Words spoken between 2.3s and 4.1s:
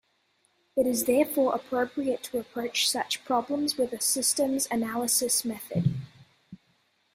approach such problems with a